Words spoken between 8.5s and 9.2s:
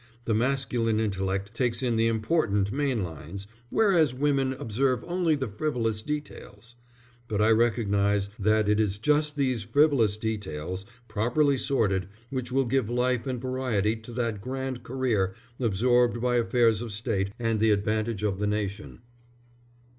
it is